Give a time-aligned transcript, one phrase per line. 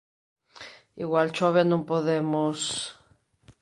[1.03, 2.59] _Igual chove e non podemos...